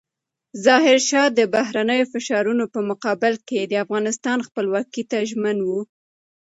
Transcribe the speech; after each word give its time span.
ظاهرشاه 0.65 1.27
د 1.37 1.39
بهرنیو 1.53 2.09
فشارونو 2.13 2.65
په 2.73 2.79
مقابل 2.89 3.33
کې 3.47 3.59
د 3.61 3.73
افغانستان 3.83 4.37
خپلواکۍ 4.47 5.03
ته 5.11 5.17
ژمن 5.29 5.57
و. 5.61 5.69